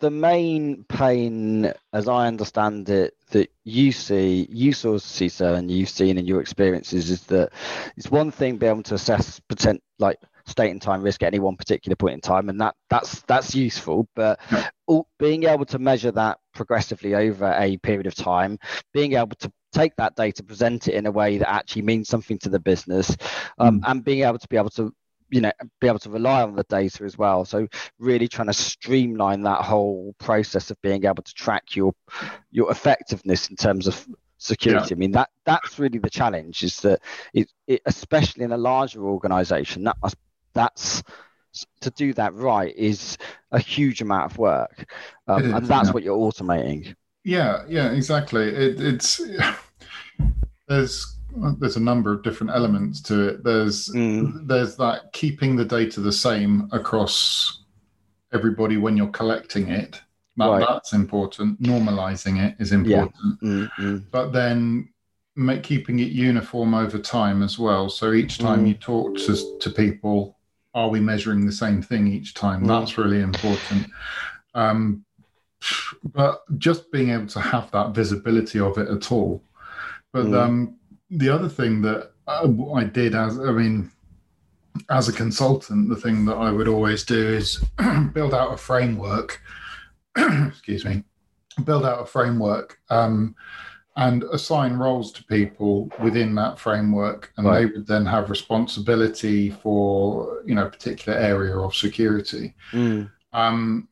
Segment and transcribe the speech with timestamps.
[0.00, 5.88] the main pain, as I understand it, that you see, you saw CISO and you've
[5.88, 7.50] seen in your experiences is that
[7.96, 11.38] it's one thing being able to assess potent like state and time risk at any
[11.38, 14.08] one particular point in time, and that that's that's useful.
[14.14, 14.68] But yeah.
[14.86, 18.58] all, being able to measure that progressively over a period of time,
[18.94, 22.38] being able to take that data, present it in a way that actually means something
[22.38, 23.16] to the business,
[23.58, 23.90] um, mm.
[23.90, 24.92] and being able to be able to
[25.30, 27.66] you know be able to rely on the data as well so
[27.98, 31.92] really trying to streamline that whole process of being able to track your
[32.50, 34.06] your effectiveness in terms of
[34.38, 34.88] security.
[34.90, 34.96] Yeah.
[34.96, 37.00] I mean that that's really the challenge is that
[37.34, 40.16] it, it, especially in a larger organization that must
[40.54, 41.02] that's
[41.80, 43.18] to do that right is
[43.52, 44.92] a huge amount of work,
[45.26, 45.92] um, is, and that's yeah.
[45.92, 46.94] what you're automating.
[47.24, 48.48] Yeah, yeah, exactly.
[48.48, 49.20] It, it's
[50.68, 53.44] there's there's a number of different elements to it.
[53.44, 54.46] There's mm.
[54.46, 57.62] there's that keeping the data the same across
[58.32, 60.00] everybody when you're collecting it.
[60.36, 60.66] That, right.
[60.68, 61.60] That's important.
[61.60, 63.38] Normalizing it is important.
[63.42, 63.48] Yeah.
[63.48, 63.96] Mm-hmm.
[64.10, 64.88] But then
[65.34, 67.88] make, keeping it uniform over time as well.
[67.88, 68.68] So each time mm.
[68.68, 70.36] you talk to, to people,
[70.74, 72.64] are we measuring the same thing each time?
[72.64, 72.68] Mm.
[72.68, 73.88] That's really important.
[74.54, 75.04] Um,
[76.04, 79.42] but just being able to have that visibility of it at all.
[80.12, 80.40] But mm.
[80.40, 80.77] um,
[81.10, 83.90] the other thing that I, did as I mean,
[84.90, 87.64] as a consultant, the thing that I would always do is
[88.12, 89.40] build out a framework.
[90.16, 91.04] excuse me,
[91.64, 93.34] build out a framework um,
[93.96, 97.58] and assign roles to people within that framework and right.
[97.58, 103.10] they would then have responsibility for you know a particular area of security mm.
[103.32, 103.88] um,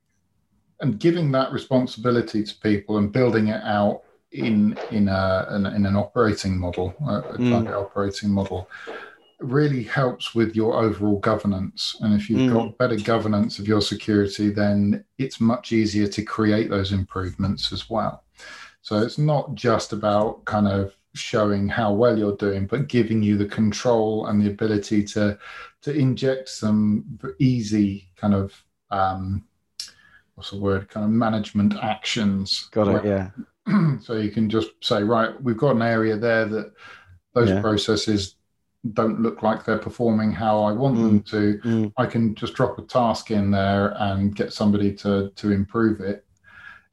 [0.81, 4.03] and giving that responsibility to people and building it out
[4.37, 7.71] in in a in, in an operating model a mm.
[7.73, 8.69] operating model
[9.41, 12.53] really helps with your overall governance and if you've mm.
[12.53, 17.91] got better governance of your security then it's much easier to create those improvements as
[17.91, 18.25] well
[18.87, 23.37] so it's not just about kind of showing how well you're doing, but giving you
[23.37, 25.39] the control and the ability to
[25.83, 28.53] to inject some easy kind of
[28.91, 29.45] um,
[30.35, 32.69] what's the word kind of management actions.
[32.71, 33.05] Got it.
[33.05, 33.31] Yeah.
[34.01, 36.73] so you can just say, right, we've got an area there that
[37.35, 37.61] those yeah.
[37.61, 38.37] processes
[38.93, 41.03] don't look like they're performing how I want mm.
[41.03, 41.61] them to.
[41.69, 41.93] Mm.
[41.97, 46.27] I can just drop a task in there and get somebody to to improve it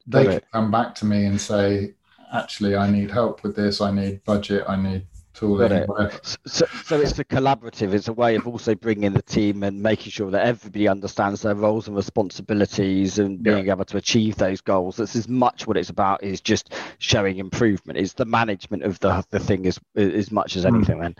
[0.06, 1.94] they can come back to me and say,
[2.32, 3.80] actually, I need help with this.
[3.80, 4.64] I need budget.
[4.68, 5.86] I need tooling.
[6.22, 7.92] So, so it's a collaborative.
[7.92, 11.54] It's a way of also bringing the team and making sure that everybody understands their
[11.54, 13.72] roles and responsibilities and being yeah.
[13.72, 14.96] able to achieve those goals.
[14.96, 17.98] That's as much what it's about is just showing improvement.
[17.98, 20.74] It's the management of the the thing as as much as hmm.
[20.74, 21.00] anything.
[21.00, 21.14] Then,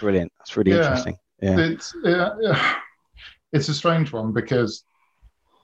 [0.00, 0.32] brilliant.
[0.38, 0.78] That's really yeah.
[0.78, 1.16] interesting.
[1.40, 2.76] Yeah, it's yeah,
[3.52, 4.84] it's a strange one because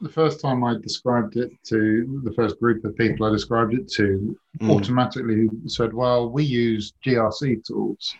[0.00, 3.88] the first time I described it to the first group of people I described it
[3.93, 4.71] to, mm.
[4.71, 8.15] automatically said, "Well, we use GRC tools,"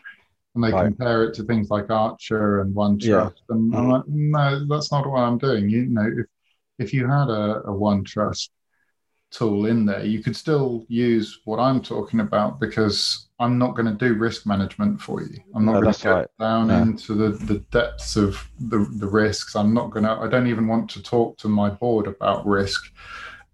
[0.55, 0.85] and they right.
[0.85, 3.31] compare it to things like Archer and OneTrust, yeah.
[3.49, 3.77] and mm.
[3.77, 6.27] I'm like, "No, that's not what I'm doing." You know, if
[6.79, 8.51] if you had a, a OneTrust
[9.31, 13.87] tool in there, you could still use what I'm talking about because I'm not going
[13.87, 15.39] to do risk management for you.
[15.55, 16.29] I'm not no, going to get right.
[16.39, 19.55] down into the, the depths of the, the risks.
[19.57, 22.93] I'm not going to, I don't even want to talk to my board about risk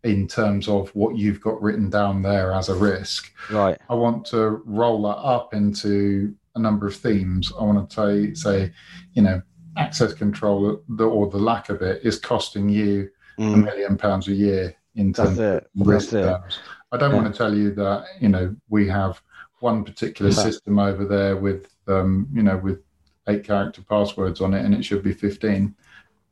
[0.02, 3.32] in terms of what you've got written down there as a risk.
[3.50, 3.78] Right.
[3.90, 7.52] I want to roll that up into a number of themes.
[7.58, 8.72] I want to say,
[9.12, 9.42] you know,
[9.76, 13.54] access control or the lack of it is costing you mm.
[13.54, 16.58] a million pounds a year in terms of risk terms.
[16.92, 17.16] I don't yeah.
[17.16, 19.20] want to tell you that, you know, we have
[19.60, 22.82] one particular system over there with um, you know with
[23.28, 25.74] eight character passwords on it and it should be 15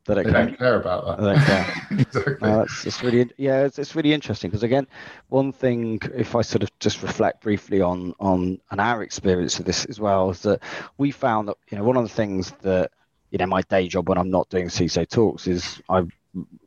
[0.05, 1.19] they don't, they don't care about that.
[1.19, 1.87] They don't care.
[1.99, 2.49] exactly.
[2.49, 4.85] Uh, it's, it's, really, yeah, it's, it's really interesting because again,
[5.29, 9.65] one thing, if I sort of just reflect briefly on on on our experience of
[9.65, 10.61] this as well, is that
[10.99, 12.91] we found that you know one of the things that
[13.31, 16.03] you know my day job when I'm not doing CISO talks is I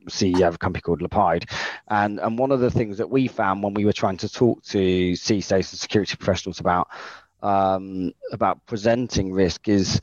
[0.09, 1.47] CEO of a company called Lapide.
[1.89, 4.63] And, and one of the things that we found when we were trying to talk
[4.65, 6.89] to CISOs and security professionals about
[7.41, 10.01] um, about presenting risk is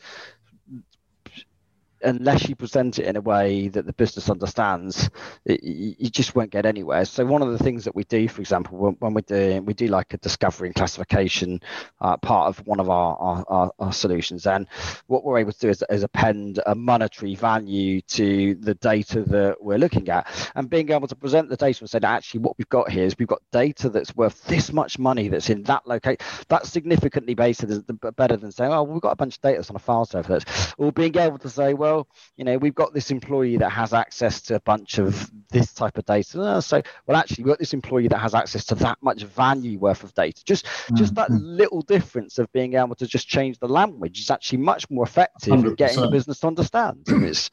[2.05, 5.09] unless you present it in a way that the business understands,
[5.45, 7.05] it, you just won't get anywhere.
[7.05, 9.73] So one of the things that we do, for example, when, when we're doing, we
[9.73, 11.61] do like a discovery and classification
[12.01, 14.45] uh, part of one of our, our, our, our, solutions.
[14.45, 14.67] And
[15.07, 19.61] what we're able to do is, is append a monetary value to the data that
[19.61, 22.69] we're looking at and being able to present the data and say, actually, what we've
[22.69, 26.17] got here is we've got data that's worth this much money that's in that location.
[26.47, 29.69] That's significantly better than, better than saying, oh, we've got a bunch of data that's
[29.69, 30.39] on a file server.
[30.77, 33.93] Or being able to say, well, well, you know, we've got this employee that has
[33.93, 36.41] access to a bunch of this type of data.
[36.41, 39.79] Uh, so, well, actually, we've got this employee that has access to that much value
[39.79, 40.43] worth of data.
[40.43, 40.95] Just, mm-hmm.
[40.95, 41.43] just that mm-hmm.
[41.43, 45.53] little difference of being able to just change the language is actually much more effective
[45.53, 45.67] 100%.
[45.67, 47.03] in getting the business to understand.
[47.07, 47.49] It's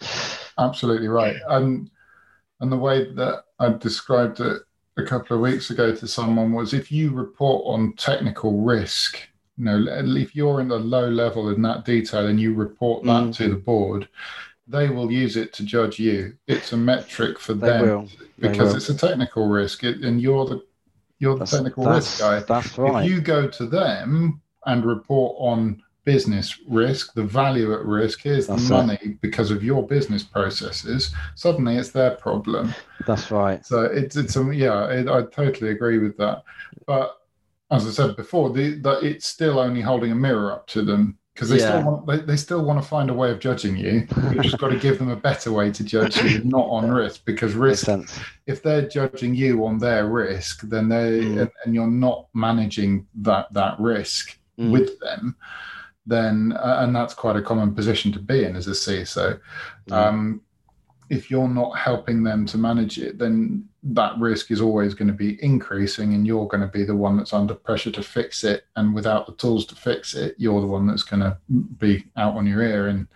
[0.59, 1.37] absolutely right.
[1.49, 1.91] and
[2.61, 4.63] and the way that I described it
[4.97, 9.19] a couple of weeks ago to someone was if you report on technical risk
[9.57, 9.85] you know
[10.17, 13.35] if you're in a low level in that detail and you report that mm.
[13.35, 14.09] to the board
[14.67, 18.09] they will use it to judge you it's a metric for they them
[18.39, 20.65] because it's a technical risk it, and you're the
[21.19, 25.37] you're the that's, technical risk guy that's right if you go to them and report
[25.39, 29.21] on business risk, the value at risk, here's That's the money it.
[29.21, 32.75] because of your business processes, suddenly it's their problem.
[33.07, 33.65] That's right.
[33.65, 36.43] So it's, it's a, yeah, it, I totally agree with that.
[36.87, 37.22] But
[37.73, 41.19] as I said before, the, the, it's still only holding a mirror up to them
[41.35, 41.81] because they yeah.
[41.81, 44.07] still want they, they still want to find a way of judging you.
[44.31, 47.25] You've just got to give them a better way to judge you, not on risk.
[47.25, 47.89] Because risk,
[48.47, 51.41] if they're judging you on their risk, then they mm.
[51.41, 54.71] and, and, you're not managing that that risk mm.
[54.71, 55.35] with them,
[56.07, 59.41] then uh, and that's quite a common position to be in as a CISO.
[59.89, 59.93] Mm.
[59.93, 60.43] Um,
[61.09, 65.15] if you're not helping them to manage it, then that risk is always going to
[65.15, 68.65] be increasing, and you're going to be the one that's under pressure to fix it.
[68.77, 71.37] And without the tools to fix it, you're the one that's going to
[71.79, 73.09] be out on your ear in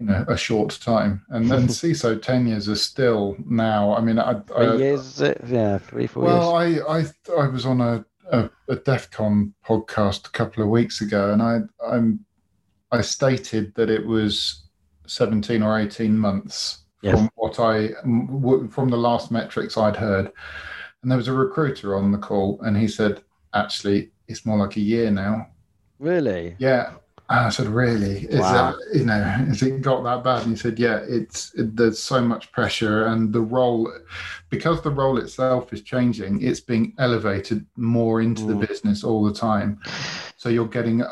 [0.00, 1.24] you know a short time.
[1.28, 3.94] And then CISO tenures are still now.
[3.94, 6.82] I mean, I, three I, years, yeah, three four well, years.
[6.82, 10.68] Well, I I I was on a a, a DEF CON podcast a couple of
[10.68, 12.24] weeks ago, and I I'm
[12.90, 14.64] I stated that it was
[15.06, 17.16] 17 or 18 months yes.
[17.16, 20.30] from what I from the last metrics I'd heard,
[21.02, 23.22] and there was a recruiter on the call, and he said,
[23.54, 25.48] actually, it's more like a year now.
[25.98, 26.56] Really?
[26.58, 26.92] Yeah,
[27.30, 28.24] and I said, "Really?
[28.24, 28.72] Is wow.
[28.72, 29.22] that you know?
[29.22, 33.06] Has it got that bad?" And he said, "Yeah, it's it, there's so much pressure,
[33.06, 33.92] and the role,
[34.48, 38.48] because the role itself is changing, it's being elevated more into mm.
[38.48, 39.78] the business all the time.
[40.36, 41.06] So you're getting a,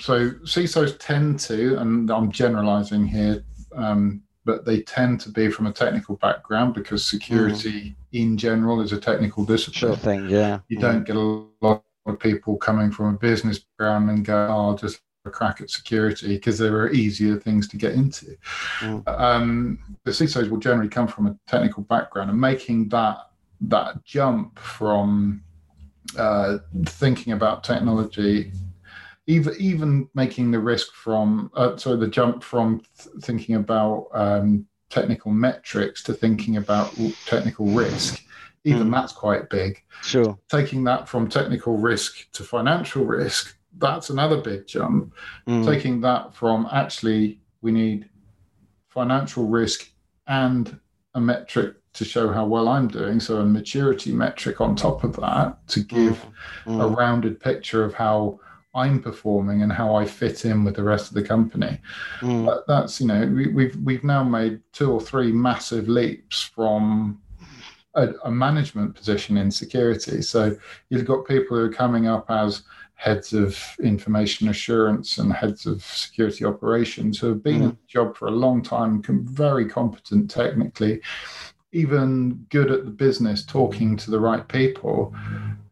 [0.00, 3.44] so CISOs tend to, and I'm generalizing here,
[3.74, 7.94] um, but they tend to be from a technical background because security mm.
[8.12, 9.92] in general is a technical discipline.
[9.92, 10.60] Sure thing, yeah.
[10.68, 10.80] You mm.
[10.80, 14.74] don't get a lot of people coming from a business background and go, "Oh, I'll
[14.74, 18.34] just." a crack at security because there are easier things to get into.
[18.78, 19.06] Mm.
[19.06, 23.18] Um, the CISOs will generally come from a technical background, and making that
[23.60, 25.42] that jump from
[26.16, 28.52] uh, thinking about technology,
[29.28, 34.66] even even making the risk from uh, sorry the jump from th- thinking about um,
[34.90, 36.92] technical metrics to thinking about
[37.26, 38.24] technical risk
[38.64, 38.92] even mm.
[38.92, 39.82] that's quite big.
[40.02, 40.36] Sure.
[40.50, 45.14] Taking that from technical risk to financial risk that's another big jump.
[45.46, 45.64] Mm.
[45.64, 48.08] Taking that from actually, we need
[48.88, 49.90] financial risk
[50.26, 50.78] and
[51.14, 53.20] a metric to show how well I'm doing.
[53.20, 56.24] So, a maturity metric on top of that to give
[56.66, 56.82] mm.
[56.82, 58.40] a rounded picture of how
[58.74, 61.80] I'm performing and how I fit in with the rest of the company.
[62.20, 62.62] Mm.
[62.66, 67.20] That's you know we, we've we've now made two or three massive leaps from
[67.94, 70.22] a, a, management position in security.
[70.22, 70.56] So
[70.90, 72.62] you've got people who are coming up as
[72.94, 77.64] heads of information assurance and heads of security operations who have been mm.
[77.64, 81.00] in the job for a long time, very competent technically,
[81.72, 85.14] even good at the business, talking to the right people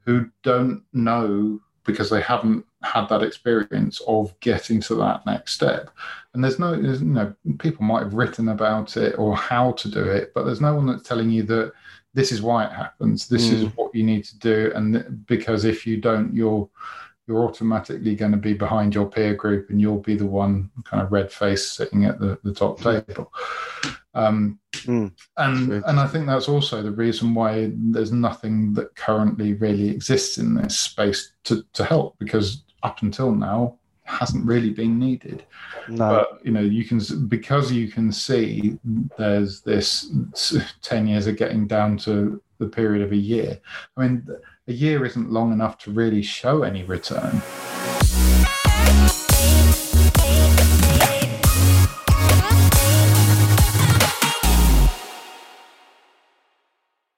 [0.05, 5.91] who don't know because they haven't had that experience of getting to that next step.
[6.33, 9.91] And there's no, there's, you know, people might have written about it or how to
[9.91, 11.73] do it, but there's no one that's telling you that
[12.15, 13.29] this is why it happens.
[13.29, 13.53] This mm.
[13.53, 14.73] is what you need to do.
[14.75, 16.69] And because if you don't, you're
[17.27, 21.03] you're automatically going to be behind your peer group and you'll be the one kind
[21.03, 23.33] of red face sitting at the, the top table.
[24.15, 29.55] Um, mm, and and I think that's also the reason why there's nothing that currently
[29.55, 34.99] really exists in this space to, to help because up until now hasn't really been
[34.99, 35.45] needed.
[35.89, 36.09] No.
[36.09, 38.79] But you know, you can because you can see
[39.19, 40.13] there's this
[40.83, 43.59] ten years of getting down to the period of a year.
[43.97, 44.27] I mean
[44.69, 47.43] a year isn't long enough to really show any return.